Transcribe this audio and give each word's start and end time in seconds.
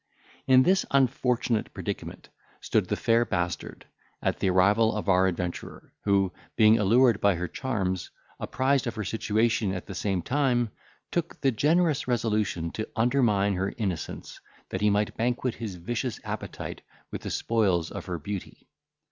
In 0.47 0.63
this 0.63 0.83
unfortunate 0.89 1.71
predicament 1.75 2.29
stood 2.59 2.87
the 2.87 2.95
fair 2.95 3.23
bastard, 3.23 3.85
at 4.19 4.39
the 4.39 4.49
arrival 4.49 4.95
of 4.95 5.07
our 5.07 5.27
adventurer, 5.27 5.93
who, 6.05 6.33
being 6.55 6.79
allured 6.79 7.21
by 7.21 7.35
her 7.35 7.47
charms, 7.47 8.09
apprised 8.39 8.87
of 8.87 8.95
her 8.95 9.03
situation 9.03 9.75
at 9.75 9.85
the 9.85 9.93
same 9.93 10.23
time, 10.23 10.71
took 11.11 11.39
the 11.41 11.51
generous 11.51 12.07
resolution 12.07 12.71
to 12.71 12.89
undermine 12.95 13.53
her 13.53 13.75
innocence, 13.77 14.39
that 14.69 14.81
he 14.81 14.89
might 14.89 15.15
banquet 15.17 15.53
his 15.53 15.75
vicious 15.75 16.19
appetite 16.23 16.81
with 17.11 17.21
the 17.21 17.29
spoils 17.29 17.91
of 17.91 18.07
her 18.07 18.17
beauty. 18.17 18.67